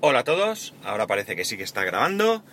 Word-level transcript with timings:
Hola 0.00 0.20
a 0.20 0.24
todos, 0.24 0.74
ahora 0.84 1.08
parece 1.08 1.34
que 1.34 1.44
sí 1.44 1.56
que 1.56 1.64
está 1.64 1.82
grabando. 1.82 2.44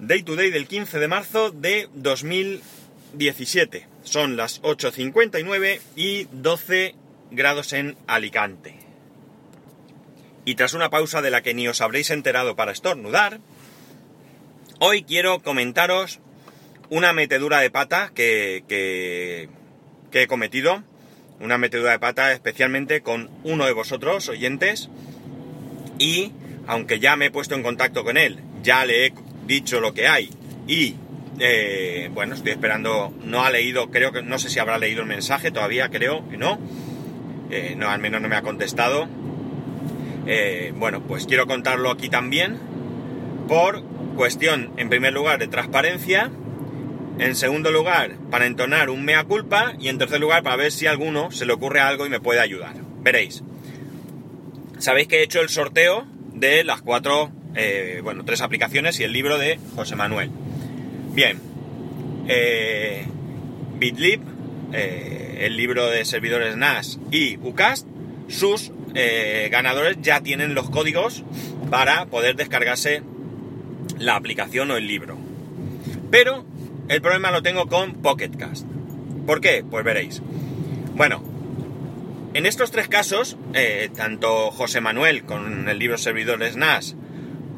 Day 0.00 0.24
to 0.24 0.34
day 0.34 0.50
del 0.50 0.66
15 0.66 0.98
de 0.98 1.06
marzo 1.06 1.52
de 1.52 1.88
2017. 1.94 3.86
Son 4.02 4.36
las 4.36 4.60
8.59 4.62 5.78
y 5.94 6.26
12 6.32 6.96
grados 7.30 7.72
en 7.72 7.96
Alicante. 8.08 8.74
Y 10.44 10.56
tras 10.56 10.74
una 10.74 10.90
pausa 10.90 11.22
de 11.22 11.30
la 11.30 11.40
que 11.40 11.54
ni 11.54 11.68
os 11.68 11.80
habréis 11.80 12.10
enterado 12.10 12.56
para 12.56 12.72
estornudar, 12.72 13.38
hoy 14.80 15.04
quiero 15.04 15.44
comentaros 15.44 16.18
una 16.90 17.12
metedura 17.12 17.60
de 17.60 17.70
pata 17.70 18.10
que, 18.12 19.48
he 20.10 20.26
cometido. 20.26 20.82
Una 21.38 21.58
metedura 21.58 21.92
de 21.92 22.00
pata 22.00 22.32
especialmente 22.32 23.02
con 23.02 23.30
uno 23.44 23.66
de 23.66 23.72
vosotros, 23.72 24.28
oyentes. 24.28 24.90
Y 26.00 26.32
aunque 26.66 26.98
ya 26.98 27.16
me 27.16 27.26
he 27.26 27.30
puesto 27.30 27.54
en 27.54 27.62
contacto 27.62 28.04
con 28.04 28.16
él, 28.16 28.40
ya 28.62 28.84
le 28.84 29.06
he 29.06 29.12
dicho 29.46 29.80
lo 29.80 29.94
que 29.94 30.08
hay. 30.08 30.30
Y 30.66 30.96
eh, 31.38 32.10
bueno, 32.12 32.34
estoy 32.34 32.52
esperando, 32.52 33.12
no 33.24 33.44
ha 33.44 33.50
leído, 33.50 33.90
creo 33.90 34.12
que 34.12 34.22
no 34.22 34.38
sé 34.38 34.48
si 34.48 34.58
habrá 34.58 34.78
leído 34.78 35.02
el 35.02 35.06
mensaje 35.06 35.50
todavía, 35.50 35.90
creo 35.90 36.28
que 36.28 36.36
no, 36.36 36.58
eh, 37.50 37.74
no 37.76 37.88
al 37.88 38.00
menos 38.00 38.20
no 38.20 38.28
me 38.28 38.36
ha 38.36 38.42
contestado. 38.42 39.08
Eh, 40.26 40.72
bueno, 40.76 41.02
pues 41.02 41.26
quiero 41.26 41.46
contarlo 41.46 41.90
aquí 41.90 42.08
también. 42.08 42.58
Por 43.48 43.84
cuestión, 44.16 44.72
en 44.76 44.88
primer 44.88 45.12
lugar, 45.12 45.38
de 45.38 45.46
transparencia, 45.46 46.30
en 47.18 47.36
segundo 47.36 47.70
lugar, 47.70 48.16
para 48.30 48.46
entonar 48.46 48.90
un 48.90 49.04
mea 49.04 49.22
culpa. 49.24 49.74
Y 49.78 49.88
en 49.88 49.98
tercer 49.98 50.20
lugar, 50.20 50.42
para 50.42 50.56
ver 50.56 50.72
si 50.72 50.86
a 50.86 50.90
alguno 50.90 51.30
se 51.30 51.46
le 51.46 51.52
ocurre 51.52 51.80
algo 51.80 52.06
y 52.06 52.10
me 52.10 52.18
puede 52.18 52.40
ayudar. 52.40 52.74
Veréis. 53.02 53.44
Sabéis 54.78 55.06
que 55.06 55.20
he 55.20 55.22
hecho 55.22 55.40
el 55.40 55.48
sorteo 55.48 56.06
de 56.36 56.64
las 56.64 56.82
cuatro, 56.82 57.30
eh, 57.54 58.00
bueno, 58.02 58.24
tres 58.24 58.42
aplicaciones 58.42 59.00
y 59.00 59.04
el 59.04 59.12
libro 59.12 59.38
de 59.38 59.58
José 59.74 59.96
Manuel. 59.96 60.30
Bien, 61.12 61.40
eh, 62.28 63.06
Bitlib, 63.78 64.20
eh, 64.72 65.38
el 65.40 65.56
libro 65.56 65.88
de 65.88 66.04
servidores 66.04 66.56
NAS 66.56 66.98
y 67.10 67.38
UCAST, 67.38 67.86
sus 68.28 68.72
ganadores 69.50 69.98
ya 70.00 70.22
tienen 70.22 70.54
los 70.54 70.70
códigos 70.70 71.22
para 71.70 72.06
poder 72.06 72.34
descargarse 72.34 73.02
la 73.98 74.16
aplicación 74.16 74.70
o 74.70 74.78
el 74.78 74.86
libro. 74.86 75.18
Pero 76.10 76.46
el 76.88 77.02
problema 77.02 77.30
lo 77.30 77.42
tengo 77.42 77.66
con 77.66 78.00
Pocketcast. 78.00 78.66
¿Por 79.26 79.42
qué? 79.42 79.62
Pues 79.68 79.84
veréis. 79.84 80.22
Bueno, 80.94 81.22
en 82.36 82.44
estos 82.44 82.70
tres 82.70 82.86
casos, 82.86 83.38
eh, 83.54 83.88
tanto 83.96 84.50
José 84.50 84.82
Manuel 84.82 85.24
con 85.24 85.70
el 85.70 85.78
libro 85.78 85.96
Servidores 85.96 86.54
NAS, 86.54 86.94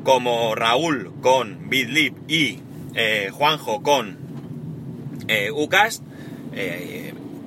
como 0.04 0.54
Raúl 0.54 1.12
con 1.20 1.68
BitLib 1.68 2.14
y 2.28 2.60
eh, 2.94 3.30
Juanjo 3.32 3.82
con 3.82 4.16
eh, 5.26 5.50
UCAS, 5.50 6.02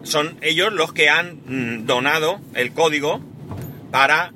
son 0.04 0.38
ellos 0.42 0.74
los 0.74 0.92
que 0.92 1.10
han 1.10 1.40
mm, 1.46 1.86
donado 1.86 2.42
el 2.54 2.74
código 2.74 3.22
para, 3.92 4.34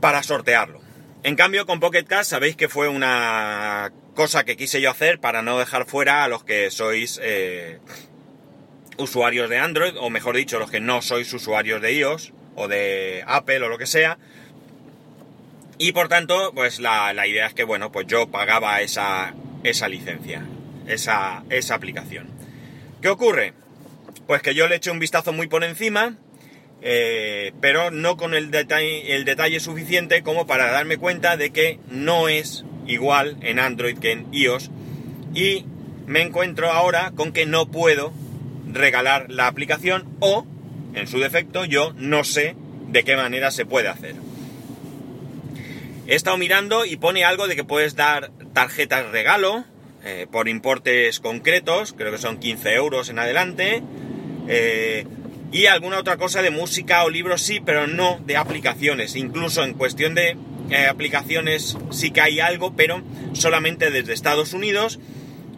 para 0.00 0.22
sortearlo. 0.22 0.82
En 1.22 1.34
cambio, 1.34 1.64
con 1.64 1.80
PocketCast 1.80 2.28
sabéis 2.28 2.56
que 2.56 2.68
fue 2.68 2.88
una 2.88 3.90
cosa 4.14 4.44
que 4.44 4.58
quise 4.58 4.82
yo 4.82 4.90
hacer 4.90 5.18
para 5.18 5.40
no 5.40 5.58
dejar 5.58 5.86
fuera 5.86 6.24
a 6.24 6.28
los 6.28 6.44
que 6.44 6.70
sois 6.70 7.18
usuarios 8.98 9.48
de 9.50 9.58
Android, 9.58 9.94
o 9.98 10.10
mejor 10.10 10.36
dicho, 10.36 10.58
los 10.58 10.70
que 10.70 10.80
no 10.80 11.02
sois 11.02 11.32
usuarios 11.32 11.80
de 11.82 11.94
iOS 11.94 12.32
o 12.54 12.68
de 12.68 13.22
Apple 13.26 13.62
o 13.62 13.68
lo 13.68 13.78
que 13.78 13.86
sea. 13.86 14.18
Y 15.78 15.92
por 15.92 16.08
tanto, 16.08 16.52
pues 16.54 16.80
la, 16.80 17.26
idea 17.26 17.46
es 17.46 17.54
que, 17.54 17.64
bueno, 17.64 17.92
pues 17.92 18.06
yo 18.06 18.28
pagaba 18.28 18.80
esa, 18.80 19.34
esa 19.62 19.88
licencia, 19.88 20.42
esa, 20.86 21.44
esa 21.50 21.74
aplicación. 21.74 22.28
¿Qué 23.02 23.08
ocurre? 23.08 23.52
Pues 24.26 24.42
que 24.42 24.54
yo 24.54 24.68
le 24.68 24.76
eché 24.76 24.90
un 24.90 24.98
vistazo 24.98 25.32
muy 25.32 25.48
por 25.48 25.64
encima, 25.64 26.16
eh, 26.80 27.52
pero 27.60 27.90
no 27.90 28.16
con 28.16 28.34
el 28.34 28.50
detalle, 28.50 29.14
el 29.14 29.24
detalle 29.24 29.60
suficiente 29.60 30.22
como 30.22 30.46
para 30.46 30.70
darme 30.70 30.96
cuenta 30.96 31.36
de 31.36 31.50
que 31.50 31.78
no 31.88 32.28
es 32.28 32.64
igual 32.86 33.36
en 33.42 33.58
Android 33.58 33.98
que 33.98 34.12
en 34.12 34.26
iOS. 34.32 34.70
Y 35.34 35.66
me 36.06 36.22
encuentro 36.22 36.70
ahora 36.70 37.12
con 37.14 37.32
que 37.32 37.44
no 37.44 37.70
puedo 37.70 38.12
regalar 38.66 39.26
la 39.30 39.46
aplicación 39.46 40.08
o, 40.20 40.46
en 40.94 41.06
su 41.06 41.18
defecto, 41.18 41.64
yo 41.64 41.92
no 41.96 42.24
sé 42.24 42.56
de 42.88 43.04
qué 43.04 43.16
manera 43.16 43.50
se 43.50 43.66
puede 43.66 43.88
hacer. 43.88 44.14
He 46.06 46.14
estado 46.14 46.36
mirando 46.38 46.84
y 46.84 46.96
pone 46.96 47.24
algo 47.24 47.48
de 47.48 47.56
que 47.56 47.64
puedes 47.64 47.96
dar 47.96 48.30
tarjetas 48.52 49.10
regalo 49.10 49.64
eh, 50.04 50.28
por 50.30 50.48
importes 50.48 51.18
concretos, 51.18 51.92
creo 51.92 52.12
que 52.12 52.18
son 52.18 52.38
15 52.38 52.74
euros 52.74 53.08
en 53.08 53.18
adelante, 53.18 53.82
eh, 54.46 55.04
y 55.50 55.66
alguna 55.66 55.98
otra 55.98 56.16
cosa 56.16 56.42
de 56.42 56.50
música 56.50 57.02
o 57.02 57.10
libros 57.10 57.42
sí, 57.42 57.60
pero 57.64 57.88
no 57.88 58.20
de 58.24 58.36
aplicaciones. 58.36 59.16
Incluso 59.16 59.64
en 59.64 59.74
cuestión 59.74 60.14
de 60.14 60.36
eh, 60.70 60.86
aplicaciones 60.86 61.76
sí 61.90 62.12
que 62.12 62.20
hay 62.20 62.38
algo, 62.38 62.74
pero 62.76 63.02
solamente 63.32 63.90
desde 63.90 64.12
Estados 64.12 64.52
Unidos 64.52 65.00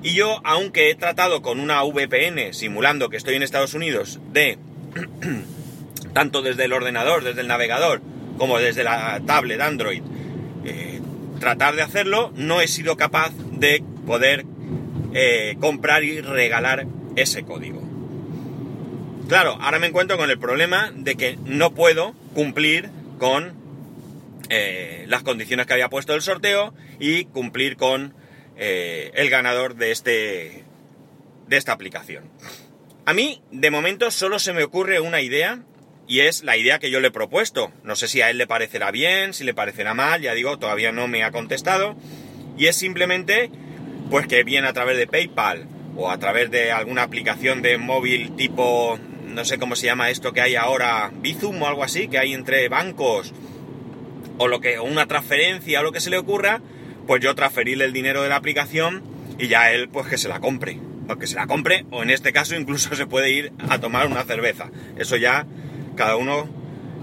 y 0.02 0.14
yo, 0.14 0.40
aunque 0.44 0.90
he 0.90 0.94
tratado 0.94 1.42
con 1.42 1.60
una 1.60 1.82
VPN, 1.82 2.52
simulando 2.52 3.08
que 3.08 3.16
estoy 3.16 3.34
en 3.34 3.42
Estados 3.42 3.74
Unidos, 3.74 4.20
de 4.32 4.58
tanto 6.14 6.42
desde 6.42 6.64
el 6.64 6.72
ordenador, 6.72 7.24
desde 7.24 7.40
el 7.40 7.48
navegador, 7.48 8.00
como 8.38 8.58
desde 8.58 8.84
la 8.84 9.20
tablet 9.26 9.60
Android, 9.60 10.02
eh, 10.64 11.00
tratar 11.40 11.74
de 11.74 11.82
hacerlo, 11.82 12.32
no 12.36 12.60
he 12.60 12.68
sido 12.68 12.96
capaz 12.96 13.32
de 13.52 13.82
poder 14.06 14.44
eh, 15.14 15.56
comprar 15.60 16.04
y 16.04 16.20
regalar 16.20 16.86
ese 17.16 17.42
código. 17.42 17.82
Claro, 19.28 19.58
ahora 19.60 19.78
me 19.78 19.88
encuentro 19.88 20.16
con 20.16 20.30
el 20.30 20.38
problema 20.38 20.90
de 20.94 21.16
que 21.16 21.38
no 21.44 21.74
puedo 21.74 22.14
cumplir 22.34 22.88
con 23.18 23.52
eh, 24.48 25.04
las 25.08 25.22
condiciones 25.22 25.66
que 25.66 25.74
había 25.74 25.90
puesto 25.90 26.14
el 26.14 26.22
sorteo 26.22 26.72
y 26.98 27.24
cumplir 27.26 27.76
con 27.76 28.14
eh, 28.58 29.12
el 29.14 29.30
ganador 29.30 29.76
de, 29.76 29.92
este, 29.92 30.64
de 31.46 31.56
esta 31.56 31.72
aplicación. 31.72 32.24
A 33.06 33.14
mí, 33.14 33.40
de 33.50 33.70
momento, 33.70 34.10
solo 34.10 34.38
se 34.38 34.52
me 34.52 34.64
ocurre 34.64 35.00
una 35.00 35.22
idea 35.22 35.62
y 36.06 36.20
es 36.20 36.42
la 36.42 36.56
idea 36.56 36.78
que 36.78 36.90
yo 36.90 37.00
le 37.00 37.08
he 37.08 37.12
propuesto. 37.12 37.72
No 37.84 37.96
sé 37.96 38.08
si 38.08 38.20
a 38.20 38.30
él 38.30 38.38
le 38.38 38.46
parecerá 38.46 38.90
bien, 38.90 39.32
si 39.32 39.44
le 39.44 39.54
parecerá 39.54 39.94
mal, 39.94 40.20
ya 40.20 40.34
digo, 40.34 40.58
todavía 40.58 40.90
no 40.90 41.06
me 41.06 41.22
ha 41.22 41.30
contestado. 41.30 41.96
Y 42.56 42.66
es 42.66 42.76
simplemente, 42.76 43.50
pues 44.10 44.26
que 44.26 44.42
viene 44.42 44.66
a 44.66 44.72
través 44.72 44.96
de 44.96 45.06
PayPal 45.06 45.68
o 45.96 46.10
a 46.10 46.18
través 46.18 46.50
de 46.50 46.72
alguna 46.72 47.02
aplicación 47.02 47.62
de 47.62 47.78
móvil 47.78 48.34
tipo, 48.36 48.98
no 49.26 49.44
sé 49.44 49.58
cómo 49.58 49.76
se 49.76 49.86
llama 49.86 50.10
esto 50.10 50.32
que 50.32 50.40
hay 50.40 50.56
ahora, 50.56 51.10
Bizum 51.14 51.62
o 51.62 51.66
algo 51.66 51.84
así, 51.84 52.08
que 52.08 52.18
hay 52.18 52.34
entre 52.34 52.68
bancos, 52.68 53.32
o 54.38 54.48
lo 54.48 54.60
que, 54.60 54.78
o 54.78 54.84
una 54.84 55.06
transferencia 55.06 55.80
o 55.80 55.82
lo 55.82 55.92
que 55.92 56.00
se 56.00 56.10
le 56.10 56.18
ocurra, 56.18 56.60
pues 57.08 57.22
yo 57.22 57.34
transferirle 57.34 57.86
el 57.86 57.94
dinero 57.94 58.22
de 58.22 58.28
la 58.28 58.36
aplicación 58.36 59.02
y 59.38 59.48
ya 59.48 59.72
él 59.72 59.88
pues 59.88 60.06
que 60.06 60.18
se 60.18 60.28
la 60.28 60.40
compre. 60.40 60.78
O 61.08 61.16
que 61.16 61.26
se 61.26 61.36
la 61.36 61.46
compre, 61.46 61.86
o 61.90 62.02
en 62.02 62.10
este 62.10 62.34
caso 62.34 62.54
incluso 62.54 62.94
se 62.94 63.06
puede 63.06 63.30
ir 63.30 63.50
a 63.70 63.80
tomar 63.80 64.06
una 64.06 64.24
cerveza. 64.24 64.70
Eso 64.98 65.16
ya 65.16 65.46
cada 65.96 66.16
uno 66.16 66.46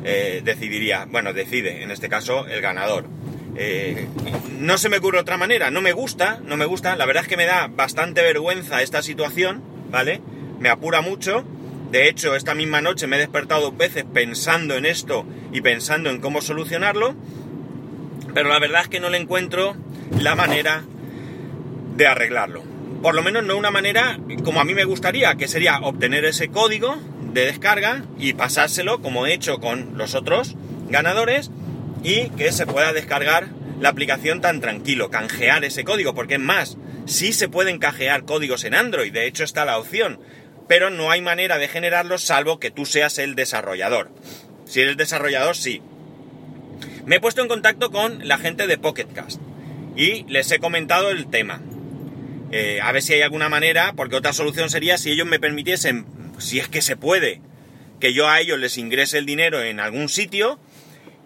eh, 0.06 0.42
decidiría. 0.46 1.06
Bueno, 1.10 1.34
decide, 1.34 1.82
en 1.82 1.90
este 1.90 2.08
caso, 2.08 2.46
el 2.48 2.62
ganador. 2.62 3.08
Eh, 3.58 4.08
no 4.60 4.78
se 4.78 4.90
me 4.90 4.98
ocurre 4.98 5.20
otra 5.20 5.38
manera, 5.38 5.72
no 5.72 5.82
me 5.82 5.92
gusta, 5.92 6.40
no 6.46 6.56
me 6.56 6.66
gusta. 6.66 6.96
La 6.96 7.08
verdad 7.08 7.24
es 7.24 7.30
que 7.30 7.38
me 7.38 7.48
da 7.48 7.68
bastante 7.68 8.22
vergüenza 8.22 8.84
esta 8.84 9.02
situación, 9.02 9.64
¿vale? 9.90 10.22
Me 10.60 10.70
apura 10.70 11.02
mucho. 11.02 11.44
De 11.90 12.08
hecho, 12.08 12.36
esta 12.36 12.54
misma 12.54 12.80
noche 12.80 13.08
me 13.08 13.16
he 13.16 13.20
despertado 13.20 13.62
dos 13.62 13.78
veces 13.78 14.06
pensando 14.14 14.76
en 14.76 14.86
esto 14.86 15.26
y 15.52 15.62
pensando 15.62 16.12
en 16.12 16.22
cómo 16.22 16.42
solucionarlo. 16.42 17.16
Pero 18.36 18.50
la 18.50 18.60
verdad 18.60 18.82
es 18.84 18.90
que 18.90 19.00
no 19.00 19.10
le 19.10 19.18
encuentro 19.18 19.76
la 20.20 20.36
manera 20.36 20.84
de 21.96 22.08
arreglarlo. 22.08 22.64
Por 23.02 23.16
lo 23.16 23.24
menos 23.24 23.44
no 23.44 23.58
una 23.58 23.72
manera 23.72 24.20
como 24.44 24.60
a 24.60 24.66
mí 24.66 24.74
me 24.74 24.84
gustaría, 24.84 25.36
que 25.36 25.48
sería 25.48 25.80
obtener 25.80 26.26
ese 26.26 26.50
código 26.50 26.98
de 27.34 27.46
descarga 27.46 28.04
y 28.18 28.34
pasárselo 28.34 29.02
como 29.02 29.26
he 29.26 29.34
hecho 29.34 29.60
con 29.60 29.98
los 29.98 30.16
otros 30.16 30.56
ganadores 30.90 31.52
y 32.04 32.30
que 32.30 32.52
se 32.52 32.66
pueda 32.66 32.94
descargar 32.94 33.50
la 33.80 33.90
aplicación 33.90 34.42
tan 34.42 34.62
tranquilo, 34.62 35.10
canjear 35.10 35.66
ese 35.66 35.84
código, 35.84 36.16
porque 36.16 36.36
es 36.36 36.40
más, 36.40 36.78
sí 37.06 37.34
se 37.34 37.50
pueden 37.50 37.78
canjear 37.78 38.24
códigos 38.24 38.64
en 38.64 38.74
Android, 38.74 39.12
de 39.12 39.28
hecho 39.28 39.44
está 39.44 39.66
la 39.66 39.78
opción, 39.78 40.20
pero 40.68 40.90
no 40.90 41.12
hay 41.12 41.22
manera 41.22 41.58
de 41.58 41.68
generarlos 41.68 42.24
salvo 42.24 42.60
que 42.60 42.72
tú 42.72 42.86
seas 42.86 43.18
el 43.18 43.36
desarrollador. 43.36 44.12
Si 44.66 44.82
eres 44.82 44.98
desarrollador, 44.98 45.56
sí. 45.56 45.82
Me 47.06 47.18
he 47.18 47.20
puesto 47.20 47.42
en 47.42 47.50
contacto 47.50 47.92
con 47.92 48.28
la 48.28 48.38
gente 48.38 48.66
de 48.66 48.78
Pocketcast 48.78 49.40
y 49.96 50.24
les 50.26 50.52
he 50.52 50.60
comentado 50.60 51.10
el 51.12 51.28
tema. 51.28 51.62
Eh, 52.52 52.80
a 52.82 52.92
ver 52.92 53.02
si 53.02 53.14
hay 53.14 53.22
alguna 53.22 53.50
manera, 53.50 53.94
porque 53.96 54.16
otra 54.16 54.34
solución 54.34 54.70
sería 54.70 54.98
si 54.98 55.12
ellos 55.12 55.28
me 55.28 55.40
permitiesen, 55.40 56.06
si 56.38 56.60
es 56.60 56.68
que 56.68 56.82
se 56.82 56.96
puede, 56.96 57.42
que 58.00 58.14
yo 58.14 58.30
a 58.30 58.40
ellos 58.40 58.60
les 58.60 58.78
ingrese 58.78 59.18
el 59.18 59.26
dinero 59.26 59.62
en 59.62 59.80
algún 59.80 60.10
sitio 60.10 60.60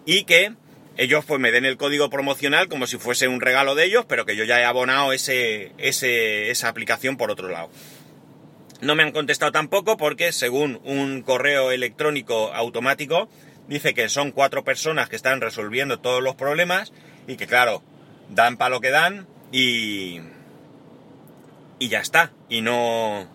y 0.06 0.24
que 0.24 0.52
ellos 0.96 1.24
pues 1.24 1.40
me 1.40 1.50
den 1.50 1.64
el 1.64 1.76
código 1.76 2.10
promocional 2.10 2.68
como 2.68 2.86
si 2.86 2.98
fuese 2.98 3.28
un 3.28 3.40
regalo 3.40 3.74
de 3.74 3.84
ellos, 3.84 4.04
pero 4.08 4.26
que 4.26 4.36
yo 4.36 4.44
ya 4.44 4.60
he 4.60 4.64
abonado 4.64 5.12
ese, 5.12 5.72
esa 5.78 6.68
aplicación 6.68 7.16
por 7.16 7.30
otro 7.30 7.48
lado. 7.48 7.70
No 8.80 8.94
me 8.94 9.02
han 9.02 9.12
contestado 9.12 9.52
tampoco 9.52 9.96
porque 9.96 10.32
según 10.32 10.80
un 10.84 11.22
correo 11.22 11.70
electrónico 11.70 12.52
automático 12.54 13.28
dice 13.68 13.94
que 13.94 14.08
son 14.08 14.32
cuatro 14.32 14.64
personas 14.64 15.08
que 15.08 15.16
están 15.16 15.40
resolviendo 15.40 16.00
todos 16.00 16.22
los 16.22 16.34
problemas 16.34 16.92
y 17.26 17.36
que 17.36 17.46
claro, 17.46 17.82
dan 18.30 18.56
para 18.56 18.70
lo 18.70 18.80
que 18.80 18.90
dan 18.90 19.26
y... 19.52 20.20
y 21.78 21.88
ya 21.88 22.00
está. 22.00 22.32
Y 22.48 22.62
no... 22.62 23.28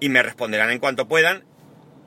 y 0.00 0.08
me 0.08 0.22
responderán 0.22 0.70
en 0.70 0.78
cuanto 0.78 1.08
puedan 1.08 1.48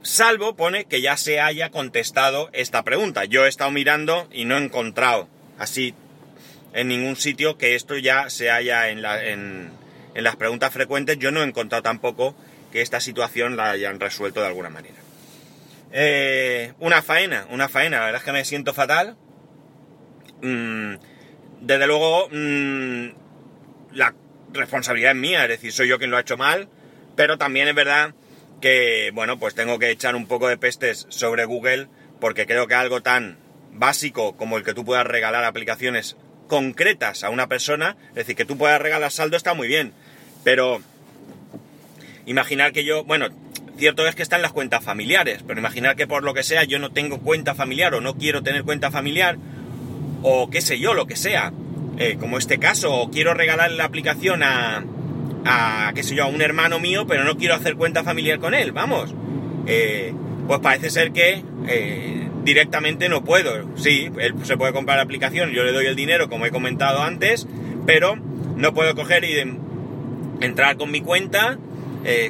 salvo 0.04 0.56
pone 0.56 0.86
que 0.86 1.02
ya 1.02 1.18
se 1.18 1.40
haya 1.40 1.70
contestado 1.70 2.50
esta 2.54 2.84
pregunta. 2.84 3.26
Yo 3.26 3.46
he 3.46 3.50
estado 3.50 3.72
mirando 3.72 4.28
y 4.32 4.46
no 4.46 4.58
he 4.58 4.64
encontrado 4.64 5.28
así 5.58 5.94
en 6.74 6.88
ningún 6.88 7.16
sitio 7.16 7.58
que 7.58 7.76
esto 7.76 7.98
ya 7.98 8.30
se 8.30 8.50
haya 8.50 8.90
en, 8.90 9.02
las 9.02 10.36
preguntas 10.36 10.74
frecuentes. 10.74 11.18
Yo 11.20 11.32
no 11.32 11.42
he 11.42 11.46
encontrado 11.48 11.84
tampoco 11.84 12.36
que 12.72 12.82
esta 12.82 13.00
situación 13.00 13.58
la 13.58 13.72
hayan 13.72 14.00
resuelto 14.00 14.42
de 14.42 14.48
alguna 14.48 14.70
manera. 14.70 14.96
Eh, 15.92 16.74
una 16.80 17.02
faena, 17.02 17.46
una 17.50 17.68
faena, 17.68 18.00
la 18.00 18.06
verdad 18.06 18.22
es 18.22 18.26
que 18.26 18.32
me 18.32 18.46
siento 18.46 18.74
fatal. 18.74 19.18
Mm, 20.42 20.96
desde 21.62 21.88
luego, 21.88 22.28
mm, 22.30 23.10
la 23.94 24.14
responsabilidad 24.52 25.12
es 25.12 25.18
mía, 25.18 25.44
es 25.44 25.50
decir, 25.50 25.72
soy 25.72 25.88
yo 25.88 25.98
quien 25.98 26.12
lo 26.12 26.18
ha 26.18 26.22
hecho 26.22 26.38
mal, 26.38 26.68
pero 27.16 27.38
también 27.38 27.68
es 27.68 27.76
verdad 27.76 28.14
que, 28.60 29.12
bueno, 29.14 29.40
pues 29.40 29.56
tengo 29.56 29.80
que 29.80 29.92
echar 29.92 30.16
un 30.16 30.28
poco 30.28 30.48
de 30.48 30.58
pestes 30.58 31.06
sobre 31.10 31.46
Google 31.46 31.88
porque 32.20 32.46
creo 32.46 32.68
que 32.68 32.76
algo 32.76 33.02
tan 33.02 33.38
básico 33.72 34.36
como 34.36 34.58
el 34.58 34.64
que 34.64 34.74
tú 34.74 34.84
puedas 34.84 35.06
regalar 35.06 35.44
aplicaciones 35.44 36.18
concretas 36.48 37.24
a 37.24 37.30
una 37.30 37.48
persona, 37.48 37.96
es 38.10 38.16
decir, 38.16 38.36
que 38.36 38.46
tú 38.46 38.58
puedas 38.58 38.82
regalar 38.82 39.12
saldo 39.12 39.38
está 39.38 39.54
muy 39.54 39.68
bien, 39.68 39.94
pero 40.44 40.82
imaginar 42.26 42.74
que 42.74 42.84
yo, 42.84 43.04
bueno, 43.04 43.28
cierto 43.78 44.06
es 44.08 44.16
que 44.16 44.24
están 44.24 44.42
las 44.42 44.52
cuentas 44.52 44.84
familiares, 44.84 45.44
pero 45.48 45.60
imaginar 45.60 45.96
que 45.96 46.08
por 46.08 46.24
lo 46.24 46.34
que 46.34 46.44
sea 46.44 46.64
yo 46.64 46.78
no 46.78 46.92
tengo 46.92 47.20
cuenta 47.20 47.56
familiar 47.56 47.94
o 47.94 48.02
no 48.02 48.16
quiero 48.18 48.44
tener 48.44 48.64
cuenta 48.64 48.92
familiar, 48.92 49.38
o 50.24 50.50
qué 50.50 50.62
sé 50.62 50.80
yo, 50.80 50.94
lo 50.94 51.08
que 51.08 51.16
sea, 51.16 51.52
eh, 51.98 52.18
como 52.20 52.38
este 52.38 52.58
caso, 52.58 52.94
o 52.94 53.12
quiero 53.12 53.34
regalar 53.34 53.72
la 53.72 53.86
aplicación 53.86 54.44
a, 54.44 54.84
a, 55.46 55.92
qué 55.94 56.04
sé 56.04 56.16
yo, 56.16 56.24
a 56.24 56.28
un 56.28 56.42
hermano 56.42 56.80
mío, 56.80 57.06
pero 57.08 57.24
no 57.24 57.38
quiero 57.38 57.56
hacer 57.56 57.76
cuenta 57.76 58.04
familiar 58.04 58.40
con 58.40 58.54
él, 58.54 58.72
vamos. 58.72 59.14
Eh, 59.68 60.14
pues 60.48 60.60
parece 60.60 60.90
ser 60.90 61.12
que 61.12 61.44
eh, 61.68 62.28
directamente 62.44 63.10
no 63.10 63.24
puedo. 63.24 63.76
Sí, 63.76 64.10
él 64.20 64.34
se 64.44 64.58
puede 64.58 64.74
comprar 64.74 64.98
la 64.98 65.04
aplicación, 65.04 65.52
yo 65.52 65.64
le 65.64 65.72
doy 65.72 65.86
el 65.86 65.96
dinero, 65.96 66.30
como 66.30 66.46
he 66.46 66.52
comentado 66.52 67.02
antes, 67.02 67.48
pero 67.86 68.16
no 68.56 68.74
puedo 68.74 68.96
coger 68.96 69.24
y 69.24 69.40
entrar 70.42 70.78
con 70.78 70.92
mi 70.92 71.02
cuenta, 71.02 71.58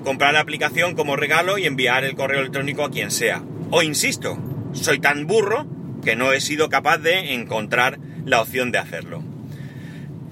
comprar 0.04 0.34
la 0.34 0.42
aplicación 0.42 0.96
como 0.96 1.16
regalo 1.16 1.58
y 1.58 1.66
enviar 1.66 2.04
el 2.04 2.16
correo 2.16 2.42
electrónico 2.42 2.84
a 2.84 2.92
quien 2.92 3.10
sea. 3.10 3.42
O 3.70 3.82
insisto, 3.82 4.38
soy 4.74 5.00
tan 5.00 5.28
burro 5.28 5.66
que 6.04 6.16
no 6.16 6.34
he 6.34 6.42
sido 6.42 6.70
capaz 6.70 6.98
de 6.98 7.34
encontrar 7.34 8.00
la 8.26 8.42
opción 8.42 8.72
de 8.72 8.78
hacerlo. 8.80 9.22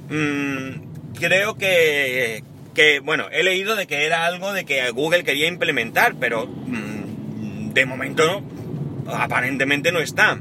Mm, 0.09 1.13
creo 1.19 1.55
que, 1.55 2.43
que, 2.73 2.99
bueno, 2.99 3.25
he 3.31 3.43
leído 3.43 3.75
de 3.75 3.87
que 3.87 4.05
era 4.05 4.25
algo 4.25 4.53
de 4.53 4.65
que 4.65 4.89
Google 4.91 5.23
quería 5.23 5.47
implementar, 5.47 6.15
pero 6.19 6.47
mm, 6.47 7.73
de 7.73 7.85
momento 7.85 8.43
aparentemente 9.07 9.91
no 9.91 9.99
está. 9.99 10.39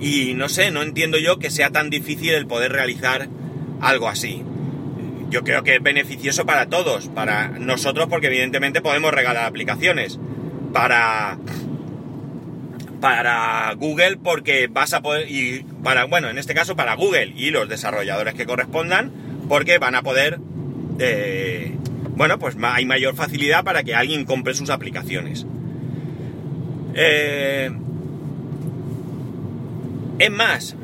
Y 0.00 0.34
no 0.34 0.48
sé, 0.48 0.70
no 0.70 0.82
entiendo 0.82 1.18
yo 1.18 1.38
que 1.38 1.50
sea 1.50 1.70
tan 1.70 1.90
difícil 1.90 2.34
el 2.34 2.46
poder 2.46 2.72
realizar 2.72 3.28
algo 3.80 4.08
así. 4.08 4.42
Yo 5.30 5.42
creo 5.42 5.62
que 5.62 5.74
es 5.74 5.82
beneficioso 5.82 6.46
para 6.46 6.66
todos, 6.66 7.08
para 7.08 7.48
nosotros 7.48 8.08
porque 8.08 8.28
evidentemente 8.28 8.80
podemos 8.80 9.12
regalar 9.12 9.44
aplicaciones, 9.44 10.18
para 10.72 11.38
para 13.00 13.72
Google 13.74 14.16
porque 14.16 14.68
vas 14.68 14.92
a 14.92 15.02
poder 15.02 15.30
y 15.30 15.64
para 15.82 16.04
bueno, 16.04 16.28
en 16.28 16.38
este 16.38 16.54
caso 16.54 16.76
para 16.76 16.94
Google 16.94 17.32
y 17.36 17.50
los 17.50 17.68
desarrolladores 17.68 18.34
que 18.34 18.46
correspondan 18.46 19.12
porque 19.48 19.78
van 19.78 19.94
a 19.94 20.02
poder 20.02 20.38
eh, 20.98 21.72
bueno, 22.18 22.38
pues 22.40 22.56
hay 22.60 22.84
mayor 22.84 23.14
facilidad 23.14 23.62
para 23.62 23.84
que 23.84 23.94
alguien 23.94 24.24
compre 24.24 24.52
sus 24.52 24.70
aplicaciones. 24.70 25.46
Eh, 26.94 27.70
es 30.18 30.30
más, 30.32 30.74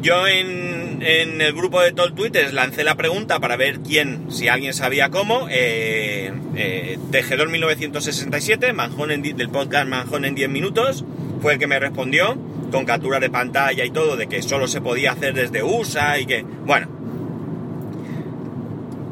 yo 0.00 0.26
en, 0.26 1.02
el 1.02 1.52
grupo 1.52 1.82
de 1.82 1.92
todo 1.92 2.14
Twitter 2.14 2.54
lancé 2.54 2.82
la 2.82 2.94
pregunta 2.94 3.40
para 3.40 3.56
ver 3.56 3.80
quién, 3.80 4.32
si 4.32 4.48
alguien 4.48 4.72
sabía 4.72 5.10
cómo. 5.10 5.48
Eh, 5.50 6.32
eh 6.56 6.98
Tejedor 7.10 7.50
1967, 7.50 8.72
Manjón 8.72 9.20
del 9.20 9.48
podcast 9.50 9.86
Manjón 9.86 10.24
en 10.24 10.34
10 10.34 10.48
minutos, 10.48 11.04
fue 11.40 11.54
el 11.54 11.58
que 11.58 11.66
me 11.66 11.78
respondió 11.78 12.36
con 12.70 12.84
captura 12.84 13.20
de 13.20 13.30
pantalla 13.30 13.84
y 13.84 13.90
todo, 13.90 14.16
de 14.16 14.28
que 14.28 14.42
solo 14.42 14.68
se 14.68 14.80
podía 14.80 15.12
hacer 15.12 15.34
desde 15.34 15.62
USA 15.62 16.18
y 16.18 16.26
que, 16.26 16.42
bueno, 16.42 16.88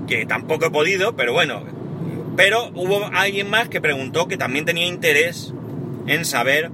que 0.07 0.27
tampoco 0.27 0.67
he 0.67 0.71
podido, 0.71 1.17
pero 1.17 1.33
bueno. 1.33 1.63
Pero 2.37 2.71
hubo 2.75 3.05
alguien 3.13 3.51
más 3.51 3.69
que 3.69 3.81
preguntó 3.81 4.29
que 4.29 4.37
también 4.37 4.65
tenía 4.65 4.87
interés 4.87 5.53
en 6.07 6.25
saber 6.25 6.71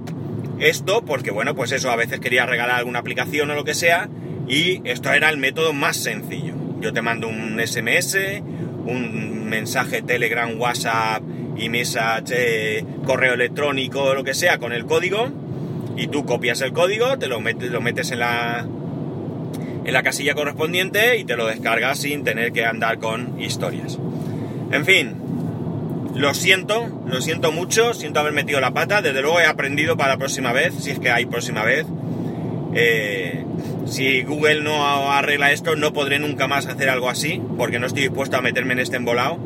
esto, 0.59 1.03
porque 1.03 1.31
bueno, 1.31 1.55
pues 1.55 1.71
eso, 1.71 1.89
a 1.89 1.95
veces 1.95 2.19
quería 2.19 2.45
regalar 2.45 2.77
alguna 2.77 2.99
aplicación 2.99 3.49
o 3.49 3.55
lo 3.55 3.63
que 3.63 3.73
sea, 3.73 4.09
y 4.47 4.81
esto 4.87 5.11
era 5.11 5.29
el 5.29 5.37
método 5.37 5.73
más 5.73 5.97
sencillo. 5.97 6.53
Yo 6.81 6.93
te 6.93 7.01
mando 7.01 7.27
un 7.27 7.59
SMS, 7.59 8.15
un 8.85 9.45
mensaje 9.49 10.03
Telegram, 10.03 10.51
WhatsApp, 10.59 11.23
y 11.57 11.69
mensaje 11.69 12.85
correo 13.05 13.33
electrónico 13.33 14.03
o 14.03 14.13
lo 14.13 14.23
que 14.23 14.33
sea 14.33 14.57
con 14.57 14.73
el 14.73 14.85
código, 14.85 15.29
y 15.95 16.07
tú 16.07 16.25
copias 16.25 16.61
el 16.61 16.73
código, 16.73 17.17
te 17.17 17.27
lo 17.27 17.39
metes, 17.39 17.71
lo 17.71 17.81
metes 17.81 18.11
en 18.11 18.19
la 18.19 18.65
en 19.85 19.93
la 19.93 20.01
casilla 20.01 20.33
correspondiente 20.33 21.17
y 21.17 21.25
te 21.25 21.37
lo 21.37 21.45
descargas 21.45 21.99
sin 21.99 22.23
tener 22.23 22.51
que 22.51 22.65
andar 22.65 22.97
con 22.97 23.39
historias. 23.39 23.99
En 24.71 24.83
fin, 24.83 25.15
lo 26.15 26.33
siento, 26.33 27.03
lo 27.05 27.21
siento 27.21 27.51
mucho, 27.51 27.93
siento 27.93 28.19
haber 28.19 28.33
metido 28.33 28.59
la 28.59 28.71
pata, 28.71 29.03
desde 29.03 29.21
luego 29.21 29.39
he 29.39 29.45
aprendido 29.45 29.95
para 29.95 30.13
la 30.13 30.17
próxima 30.17 30.53
vez, 30.53 30.73
si 30.79 30.89
es 30.89 30.99
que 30.99 31.11
hay 31.11 31.27
próxima 31.27 31.63
vez. 31.63 31.85
Eh, 32.73 33.45
si 33.85 34.23
Google 34.23 34.61
no 34.61 35.11
arregla 35.11 35.51
esto, 35.51 35.75
no 35.75 35.93
podré 35.93 36.17
nunca 36.17 36.47
más 36.47 36.65
hacer 36.65 36.89
algo 36.89 37.09
así, 37.09 37.39
porque 37.57 37.77
no 37.77 37.85
estoy 37.85 38.03
dispuesto 38.03 38.37
a 38.37 38.41
meterme 38.41 38.73
en 38.73 38.79
este 38.79 38.97
embolado. 38.97 39.37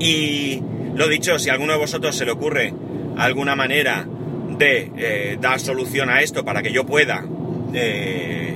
Y 0.00 0.62
lo 0.94 1.06
dicho, 1.08 1.38
si 1.38 1.48
a 1.48 1.52
alguno 1.52 1.72
de 1.72 1.78
vosotros 1.78 2.16
se 2.16 2.24
le 2.24 2.32
ocurre 2.32 2.74
alguna 3.16 3.54
manera 3.54 4.06
de 4.58 4.90
eh, 4.96 5.38
dar 5.40 5.60
solución 5.60 6.10
a 6.10 6.20
esto 6.22 6.44
para 6.44 6.62
que 6.62 6.72
yo 6.72 6.84
pueda 6.86 7.24
eh, 7.74 8.54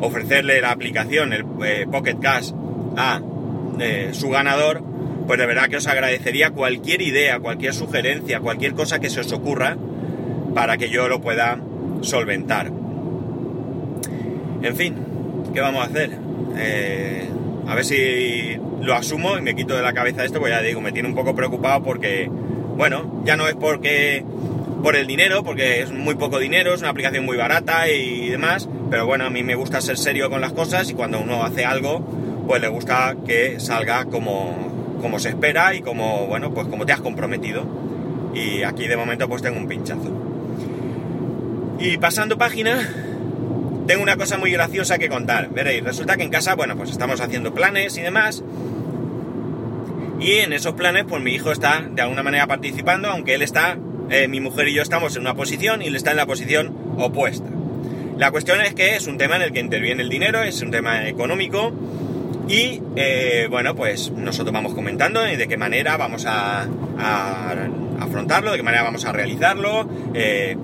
ofrecerle 0.00 0.60
la 0.60 0.72
aplicación, 0.72 1.32
el 1.32 1.44
eh, 1.64 1.86
Pocket 1.90 2.16
Cash, 2.20 2.52
a 2.96 3.20
su 4.12 4.28
ganador, 4.28 4.82
pues 5.26 5.40
de 5.40 5.46
verdad 5.46 5.68
que 5.68 5.76
os 5.76 5.86
agradecería 5.88 6.50
cualquier 6.50 7.02
idea, 7.02 7.40
cualquier 7.40 7.74
sugerencia, 7.74 8.38
cualquier 8.38 8.74
cosa 8.74 9.00
que 9.00 9.10
se 9.10 9.20
os 9.20 9.32
ocurra 9.32 9.76
para 10.54 10.76
que 10.76 10.88
yo 10.88 11.08
lo 11.08 11.20
pueda 11.20 11.58
solventar. 12.02 12.70
En 14.62 14.76
fin, 14.76 14.94
¿qué 15.52 15.60
vamos 15.60 15.82
a 15.82 15.88
hacer? 15.88 16.10
A 17.66 17.74
ver 17.74 17.84
si 17.84 18.56
lo 18.82 18.94
asumo 18.94 19.38
y 19.38 19.42
me 19.42 19.54
quito 19.54 19.74
de 19.74 19.82
la 19.82 19.94
cabeza 19.94 20.24
esto, 20.24 20.38
pues 20.38 20.52
ya 20.52 20.60
digo, 20.60 20.80
me 20.80 20.92
tiene 20.92 21.08
un 21.08 21.14
poco 21.14 21.34
preocupado 21.34 21.82
porque, 21.82 22.28
bueno, 22.76 23.22
ya 23.24 23.36
no 23.36 23.48
es 23.48 23.54
porque 23.54 24.24
por 24.82 24.96
el 24.96 25.06
dinero, 25.06 25.44
porque 25.44 25.82
es 25.82 25.92
muy 25.92 26.16
poco 26.16 26.38
dinero, 26.38 26.74
es 26.74 26.80
una 26.80 26.90
aplicación 26.90 27.24
muy 27.24 27.36
barata 27.36 27.88
y 27.88 28.28
demás, 28.28 28.68
pero 28.90 29.06
bueno, 29.06 29.24
a 29.24 29.30
mí 29.30 29.42
me 29.42 29.54
gusta 29.54 29.80
ser 29.80 29.96
serio 29.96 30.28
con 30.28 30.40
las 30.40 30.52
cosas 30.52 30.90
y 30.90 30.94
cuando 30.94 31.20
uno 31.20 31.44
hace 31.44 31.64
algo, 31.64 32.00
pues 32.46 32.60
le 32.60 32.68
gusta 32.68 33.16
que 33.26 33.60
salga 33.60 34.06
como, 34.06 34.98
como 35.00 35.18
se 35.18 35.30
espera 35.30 35.74
y 35.74 35.82
como, 35.82 36.26
bueno, 36.26 36.52
pues 36.52 36.66
como 36.66 36.84
te 36.84 36.92
has 36.92 37.00
comprometido. 37.00 37.64
Y 38.34 38.62
aquí 38.62 38.88
de 38.88 38.96
momento 38.96 39.28
pues 39.28 39.42
tengo 39.42 39.58
un 39.58 39.68
pinchazo. 39.68 40.10
Y 41.78 41.98
pasando 41.98 42.36
página, 42.38 42.88
tengo 43.86 44.02
una 44.02 44.16
cosa 44.16 44.38
muy 44.38 44.50
graciosa 44.50 44.98
que 44.98 45.08
contar. 45.08 45.50
Veréis, 45.50 45.84
resulta 45.84 46.16
que 46.16 46.22
en 46.24 46.30
casa, 46.30 46.54
bueno, 46.54 46.76
pues 46.76 46.90
estamos 46.90 47.20
haciendo 47.20 47.54
planes 47.54 47.96
y 47.96 48.00
demás. 48.00 48.42
Y 50.20 50.32
en 50.34 50.52
esos 50.52 50.74
planes, 50.74 51.04
pues 51.08 51.22
mi 51.22 51.32
hijo 51.32 51.50
está 51.50 51.84
de 51.90 52.02
alguna 52.02 52.22
manera 52.22 52.46
participando, 52.46 53.08
aunque 53.08 53.34
él 53.34 53.42
está, 53.42 53.76
eh, 54.12 54.28
mi 54.28 54.40
mujer 54.40 54.68
y 54.68 54.74
yo 54.74 54.82
estamos 54.82 55.16
en 55.16 55.22
una 55.22 55.34
posición 55.34 55.80
y 55.80 55.86
él 55.86 55.96
está 55.96 56.10
en 56.10 56.18
la 56.18 56.26
posición 56.26 56.76
opuesta. 56.98 57.48
La 58.18 58.30
cuestión 58.30 58.60
es 58.60 58.74
que 58.74 58.94
es 58.94 59.06
un 59.06 59.16
tema 59.16 59.36
en 59.36 59.42
el 59.42 59.52
que 59.52 59.60
interviene 59.60 60.02
el 60.02 60.10
dinero, 60.10 60.42
es 60.42 60.60
un 60.60 60.70
tema 60.70 61.08
económico 61.08 61.72
y 62.46 62.82
eh, 62.94 63.46
bueno, 63.48 63.74
pues 63.74 64.10
nosotros 64.10 64.52
vamos 64.52 64.74
comentando 64.74 65.22
de 65.22 65.48
qué 65.48 65.56
manera 65.56 65.96
vamos 65.96 66.26
a, 66.26 66.68
afrontarlo, 68.00 68.50
de 68.50 68.58
qué 68.58 68.62
manera 68.62 68.82
vamos 68.82 69.06
a 69.06 69.12
realizarlo. 69.12 69.88
Eh, 70.12 70.56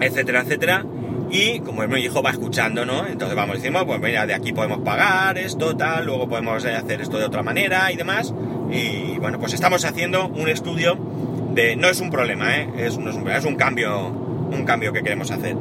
etcétera, 0.00 0.42
etcétera. 0.42 0.84
Y 1.30 1.60
como 1.60 1.86
mi 1.88 2.00
hijo 2.00 2.22
va 2.22 2.30
escuchando, 2.30 2.84
¿no? 2.84 3.06
Entonces 3.06 3.34
vamos 3.34 3.56
diciendo, 3.56 3.84
pues 3.86 3.98
mira, 4.00 4.26
de 4.26 4.34
aquí 4.34 4.52
podemos 4.52 4.80
pagar 4.80 5.38
esto, 5.38 5.74
tal, 5.74 6.04
luego 6.04 6.28
podemos 6.28 6.64
hacer 6.64 7.00
esto 7.00 7.18
de 7.18 7.24
otra 7.24 7.42
manera 7.42 7.90
y 7.90 7.96
demás. 7.96 8.34
Y 8.70 9.18
bueno, 9.18 9.38
pues 9.38 9.54
estamos 9.54 9.84
haciendo 9.84 10.28
un 10.28 10.48
estudio 10.48 10.98
de... 11.56 11.74
No 11.74 11.88
es 11.88 12.00
un 12.00 12.10
problema, 12.10 12.56
¿eh? 12.56 12.68
Es 12.78 12.96
un 12.96 13.56
cambio, 13.56 14.06
un 14.06 14.64
cambio 14.64 14.92
que 14.92 15.02
queremos 15.02 15.32
hacer. 15.32 15.56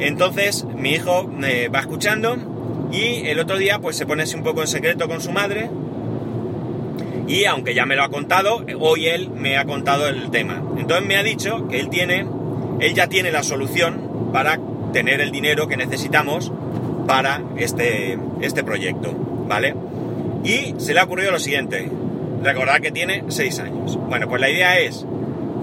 Entonces 0.00 0.64
mi 0.76 0.90
hijo 0.90 1.30
eh, 1.44 1.68
va 1.72 1.80
escuchando 1.80 2.36
y 2.90 3.26
el 3.28 3.38
otro 3.38 3.56
día 3.56 3.78
pues 3.78 3.96
se 3.96 4.06
pone 4.06 4.24
así 4.24 4.34
un 4.34 4.42
poco 4.42 4.60
en 4.60 4.66
secreto 4.66 5.08
con 5.08 5.20
su 5.20 5.30
madre 5.30 5.70
y 7.26 7.44
aunque 7.44 7.74
ya 7.74 7.86
me 7.86 7.96
lo 7.96 8.02
ha 8.02 8.08
contado, 8.10 8.64
hoy 8.80 9.06
él 9.06 9.30
me 9.30 9.56
ha 9.56 9.64
contado 9.64 10.08
el 10.08 10.30
tema. 10.30 10.62
Entonces 10.76 11.06
me 11.06 11.16
ha 11.16 11.22
dicho 11.22 11.68
que 11.68 11.80
él 11.80 11.88
tiene, 11.88 12.26
él 12.80 12.94
ya 12.94 13.08
tiene 13.08 13.32
la 13.32 13.42
solución 13.42 14.30
para 14.32 14.58
tener 14.92 15.20
el 15.20 15.30
dinero 15.30 15.66
que 15.66 15.76
necesitamos 15.76 16.52
para 17.06 17.42
este, 17.56 18.18
este 18.40 18.62
proyecto, 18.62 19.12
¿vale? 19.48 19.74
Y 20.44 20.74
se 20.78 20.92
le 20.92 21.00
ha 21.00 21.04
ocurrido 21.04 21.30
lo 21.30 21.38
siguiente, 21.38 21.90
recordad 22.42 22.80
que 22.80 22.90
tiene 22.90 23.24
6 23.28 23.58
años. 23.60 23.98
Bueno, 24.08 24.28
pues 24.28 24.40
la 24.40 24.50
idea 24.50 24.78
es 24.78 25.06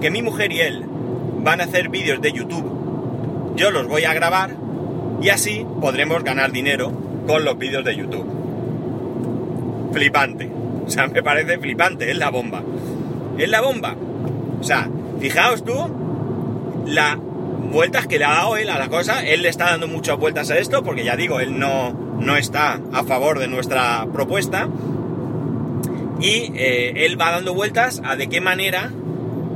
que 0.02 0.10
mi 0.10 0.20
mujer 0.20 0.50
y 0.50 0.60
él 0.60 0.84
van 1.44 1.60
a 1.60 1.64
hacer 1.64 1.88
vídeos 1.88 2.20
de 2.20 2.32
YouTube, 2.32 3.54
yo 3.54 3.70
los 3.70 3.86
voy 3.86 4.04
a 4.04 4.12
grabar 4.12 4.50
y 5.22 5.28
así 5.28 5.64
podremos 5.80 6.24
ganar 6.24 6.50
dinero 6.50 6.92
con 7.28 7.44
los 7.44 7.56
vídeos 7.56 7.84
de 7.84 7.96
YouTube. 7.96 8.26
Flipante. 9.92 10.50
O 10.84 10.90
sea, 10.90 11.06
me 11.06 11.22
parece 11.22 11.56
flipante, 11.58 12.10
es 12.10 12.16
la 12.16 12.30
bomba. 12.30 12.62
Es 13.38 13.48
la 13.48 13.60
bomba. 13.60 13.94
O 14.60 14.64
sea, 14.64 14.90
fijaos 15.20 15.64
tú 15.64 15.72
las 16.86 17.16
vueltas 17.70 18.08
que 18.08 18.18
le 18.18 18.24
ha 18.24 18.32
dado 18.32 18.56
él 18.56 18.70
a 18.70 18.78
la 18.80 18.88
cosa. 18.88 19.24
Él 19.24 19.42
le 19.42 19.50
está 19.50 19.66
dando 19.66 19.86
muchas 19.86 20.18
vueltas 20.18 20.50
a 20.50 20.58
esto, 20.58 20.82
porque 20.82 21.04
ya 21.04 21.16
digo, 21.16 21.38
él 21.38 21.60
no, 21.60 21.92
no 22.18 22.36
está 22.36 22.80
a 22.92 23.04
favor 23.04 23.38
de 23.38 23.46
nuestra 23.46 24.04
propuesta. 24.12 24.68
Y 26.20 26.52
eh, 26.56 27.06
él 27.06 27.20
va 27.20 27.30
dando 27.30 27.54
vueltas 27.54 28.02
a 28.04 28.16
de 28.16 28.28
qué 28.28 28.40
manera 28.40 28.90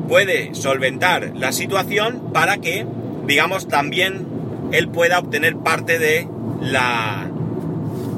puede 0.08 0.54
solventar 0.54 1.32
la 1.34 1.52
situación 1.52 2.32
para 2.32 2.58
que, 2.58 2.86
digamos, 3.26 3.68
también 3.68 4.26
él 4.72 4.88
pueda 4.88 5.18
obtener 5.18 5.56
parte 5.56 5.98
de 5.98 6.28
la 6.60 7.30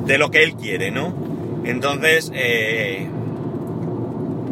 de 0.06 0.18
lo 0.18 0.30
que 0.30 0.42
él 0.42 0.54
quiere, 0.54 0.90
¿no? 0.90 1.14
Entonces, 1.64 2.32
eh, 2.34 3.06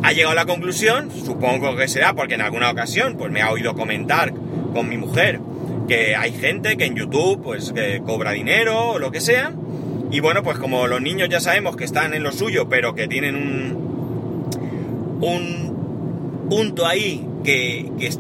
ha 0.02 0.12
llegado 0.12 0.32
a 0.32 0.34
la 0.34 0.44
conclusión, 0.44 1.10
supongo 1.10 1.74
que 1.76 1.88
será 1.88 2.14
porque 2.14 2.34
en 2.34 2.42
alguna 2.42 2.70
ocasión 2.70 3.16
pues 3.16 3.32
me 3.32 3.40
ha 3.42 3.50
oído 3.50 3.74
comentar 3.74 4.32
con 4.72 4.88
mi 4.88 4.98
mujer 4.98 5.40
que 5.88 6.14
hay 6.14 6.32
gente 6.32 6.76
que 6.76 6.84
en 6.84 6.94
YouTube 6.94 7.42
pues 7.42 7.72
cobra 8.04 8.32
dinero 8.32 8.90
o 8.90 8.98
lo 8.98 9.10
que 9.10 9.20
sea. 9.20 9.52
Y 10.10 10.20
bueno, 10.20 10.42
pues 10.42 10.58
como 10.58 10.86
los 10.86 11.00
niños 11.00 11.28
ya 11.28 11.40
sabemos 11.40 11.76
que 11.76 11.84
están 11.84 12.14
en 12.14 12.22
lo 12.22 12.32
suyo, 12.32 12.68
pero 12.68 12.94
que 12.94 13.08
tienen 13.08 13.34
un, 13.34 15.18
un 15.20 15.75
punto 16.48 16.86
ahí 16.86 17.26
que, 17.44 17.90
que 17.98 18.10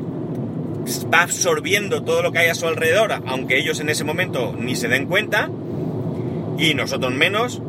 va 1.12 1.22
absorbiendo 1.22 2.02
todo 2.02 2.22
lo 2.22 2.32
que 2.32 2.40
hay 2.40 2.48
a 2.48 2.54
su 2.54 2.66
alrededor, 2.66 3.12
aunque 3.26 3.58
ellos 3.58 3.80
en 3.80 3.88
ese 3.88 4.04
momento 4.04 4.54
ni 4.58 4.76
se 4.76 4.88
den 4.88 5.06
cuenta, 5.06 5.50
y 6.58 6.74
nosotros 6.74 7.12
menos, 7.12 7.60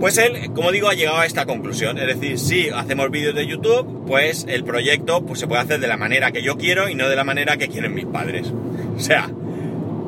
pues 0.00 0.18
él, 0.18 0.52
como 0.54 0.72
digo, 0.72 0.88
ha 0.88 0.94
llegado 0.94 1.18
a 1.18 1.26
esta 1.26 1.46
conclusión. 1.46 1.98
Es 1.98 2.06
decir, 2.06 2.38
si 2.38 2.68
hacemos 2.68 3.10
vídeos 3.10 3.34
de 3.34 3.46
YouTube, 3.46 4.04
pues 4.06 4.44
el 4.48 4.64
proyecto 4.64 5.24
pues, 5.24 5.40
se 5.40 5.46
puede 5.46 5.62
hacer 5.62 5.80
de 5.80 5.86
la 5.86 5.96
manera 5.96 6.32
que 6.32 6.42
yo 6.42 6.56
quiero 6.56 6.88
y 6.88 6.94
no 6.94 7.08
de 7.08 7.16
la 7.16 7.24
manera 7.24 7.56
que 7.56 7.68
quieren 7.68 7.94
mis 7.94 8.06
padres. 8.06 8.52
O 8.96 9.00
sea, 9.00 9.30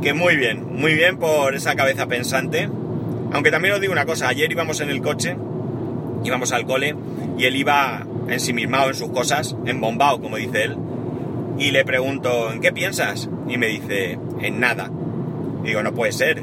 que 0.02 0.12
muy 0.12 0.36
bien, 0.36 0.66
muy 0.70 0.94
bien 0.94 1.16
por 1.16 1.54
esa 1.54 1.74
cabeza 1.76 2.06
pensante. 2.06 2.68
Aunque 3.32 3.50
también 3.50 3.74
os 3.74 3.80
digo 3.80 3.92
una 3.92 4.04
cosa, 4.04 4.28
ayer 4.28 4.50
íbamos 4.50 4.80
en 4.80 4.90
el 4.90 5.00
coche, 5.00 5.36
íbamos 6.24 6.52
al 6.52 6.66
cole, 6.66 6.94
y 7.38 7.44
él 7.44 7.56
iba 7.56 8.06
ensimismado 8.28 8.88
en 8.88 8.94
sus 8.94 9.10
cosas, 9.10 9.56
embombado, 9.66 10.20
como 10.20 10.36
dice 10.36 10.64
él, 10.64 10.76
y 11.58 11.70
le 11.70 11.84
pregunto, 11.84 12.52
¿en 12.52 12.60
qué 12.60 12.72
piensas? 12.72 13.28
Y 13.48 13.58
me 13.58 13.68
dice, 13.68 14.18
en 14.40 14.60
nada. 14.60 14.90
digo, 15.62 15.82
no 15.82 15.94
puede 15.94 16.12
ser. 16.12 16.42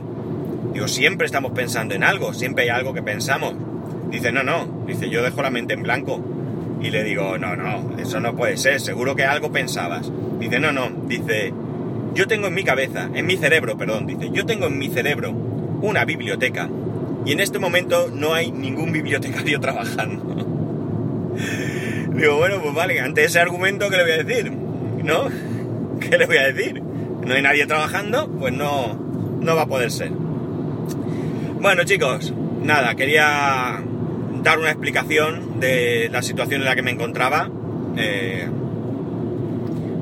Digo, 0.73 0.87
siempre 0.87 1.25
estamos 1.25 1.51
pensando 1.51 1.93
en 1.93 2.03
algo, 2.03 2.33
siempre 2.33 2.63
hay 2.63 2.69
algo 2.69 2.93
que 2.93 3.01
pensamos. 3.01 3.53
Dice, 4.09 4.31
no, 4.31 4.43
no, 4.43 4.85
dice, 4.87 5.09
yo 5.09 5.21
dejo 5.21 5.41
la 5.41 5.49
mente 5.49 5.73
en 5.73 5.83
blanco. 5.83 6.21
Y 6.81 6.89
le 6.89 7.03
digo, 7.03 7.37
no, 7.37 7.55
no, 7.55 7.97
eso 7.99 8.19
no 8.19 8.35
puede 8.35 8.57
ser, 8.57 8.79
seguro 8.79 9.15
que 9.15 9.25
algo 9.25 9.51
pensabas. 9.51 10.11
Dice, 10.39 10.59
no, 10.59 10.71
no, 10.71 10.89
dice, 11.07 11.53
yo 12.13 12.27
tengo 12.27 12.47
en 12.47 12.53
mi 12.53 12.63
cabeza, 12.63 13.09
en 13.13 13.25
mi 13.25 13.37
cerebro, 13.37 13.77
perdón, 13.77 14.07
dice, 14.07 14.29
yo 14.31 14.45
tengo 14.45 14.67
en 14.67 14.77
mi 14.77 14.89
cerebro 14.89 15.31
una 15.31 16.05
biblioteca 16.05 16.69
y 17.25 17.33
en 17.33 17.39
este 17.39 17.59
momento 17.59 18.09
no 18.13 18.33
hay 18.33 18.51
ningún 18.51 18.91
bibliotecario 18.91 19.59
trabajando. 19.61 20.50
Digo, 22.13 22.37
bueno, 22.37 22.61
pues 22.61 22.73
vale, 22.73 22.99
ante 22.99 23.23
ese 23.23 23.39
argumento, 23.39 23.89
¿qué 23.89 23.97
le 23.97 24.03
voy 24.03 24.11
a 24.11 24.23
decir? 24.23 24.51
¿No? 24.51 25.29
¿Qué 25.99 26.17
le 26.17 26.25
voy 26.25 26.37
a 26.37 26.51
decir? 26.51 26.81
No 26.81 27.33
hay 27.33 27.41
nadie 27.41 27.65
trabajando, 27.65 28.29
pues 28.29 28.53
no, 28.53 28.95
no 29.39 29.55
va 29.55 29.63
a 29.63 29.67
poder 29.67 29.91
ser. 29.91 30.09
Bueno 30.09 31.83
chicos, 31.83 32.33
nada, 32.63 32.95
quería 32.95 33.83
dar 34.41 34.59
una 34.59 34.71
explicación 34.71 35.59
de 35.59 36.09
la 36.11 36.21
situación 36.21 36.61
en 36.61 36.65
la 36.65 36.75
que 36.75 36.81
me 36.81 36.91
encontraba. 36.91 37.49
Eh, 37.97 38.47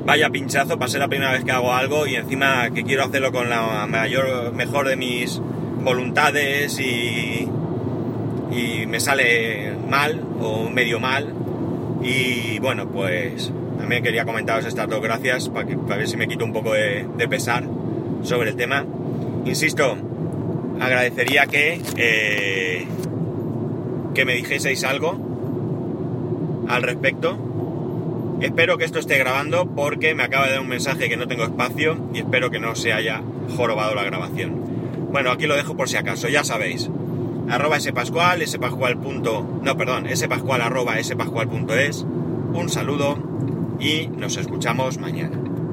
vaya 0.06 0.30
pinchazo, 0.30 0.80
pasé 0.80 1.00
la 1.00 1.08
primera 1.08 1.34
vez 1.34 1.44
que 1.44 1.52
hago 1.52 1.74
algo 1.74 2.08
y 2.08 2.16
encima 2.16 2.70
que 2.72 2.84
quiero 2.84 3.04
hacerlo 3.04 3.32
con 3.32 3.50
la 3.50 3.86
mayor, 3.88 4.54
mejor 4.54 4.88
de 4.88 4.96
mis 4.96 5.42
voluntades 5.84 6.80
y, 6.80 7.48
y 8.52 8.86
me 8.86 9.00
sale 9.00 9.74
mal 9.90 10.22
o 10.40 10.70
medio 10.70 11.00
mal. 11.00 11.34
Y 12.02 12.60
bueno, 12.60 12.88
pues 12.88 13.52
también 13.78 14.04
quería 14.04 14.26
comentaros 14.26 14.66
estas 14.66 14.88
dos 14.88 15.02
gracias 15.02 15.50
para, 15.50 15.68
que, 15.68 15.78
para 15.78 15.98
ver 15.98 16.08
si 16.08 16.18
me 16.18 16.28
quito 16.28 16.46
un 16.46 16.54
poco 16.54 16.74
de, 16.74 17.06
de 17.18 17.28
pesar 17.28 17.64
sobre 18.24 18.52
el 18.52 18.56
tema. 18.56 18.86
Insisto, 19.46 19.98
agradecería 20.80 21.46
que, 21.46 21.82
eh, 21.98 22.88
que 24.14 24.26
me 24.26 24.36
dijeseis 24.36 24.84
algo 24.84 25.18
al 26.68 26.84
respecto. 26.84 27.38
Espero 28.42 28.78
que 28.78 28.86
esto 28.86 29.00
esté 29.00 29.18
grabando 29.18 29.66
porque 29.76 30.16
me 30.16 30.24
acaba 30.24 30.46
de 30.46 30.54
dar 30.54 30.62
un 30.62 30.70
mensaje 30.70 31.10
que 31.10 31.18
no 31.18 31.28
tengo 31.28 31.44
espacio 31.44 31.98
y 32.14 32.20
espero 32.20 32.50
que 32.50 32.60
no 32.60 32.76
se 32.76 32.94
haya 32.94 33.22
jorobado 33.56 33.96
la 33.96 34.04
grabación. 34.04 35.10
Bueno, 35.12 35.32
aquí 35.32 35.46
lo 35.46 35.56
dejo 35.56 35.76
por 35.76 35.90
si 35.90 35.98
acaso, 35.98 36.30
ya 36.30 36.44
sabéis. 36.44 36.90
Arroba 37.50 37.80
spascual, 37.80 38.48
spascual. 38.48 38.98
No, 39.64 39.78
perdón, 39.78 40.06
spascual 40.16 40.62
arroba 40.62 41.02
spascual.es. 41.02 42.06
Un 42.54 42.70
saludo 42.70 43.18
y 43.80 44.08
nos 44.08 44.38
escuchamos 44.38 45.00
mañana. 45.00 45.49